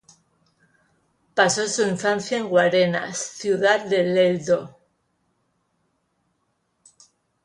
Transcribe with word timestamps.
Pasó 1.35 1.67
su 1.67 1.83
infancia 1.83 2.39
en 2.39 2.47
Guarenas 2.49 3.19
ciudad 3.19 3.85
del 3.85 4.17
Edo. 4.17 4.75